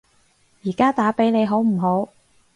[0.65, 2.09] 而家打畀你好唔好？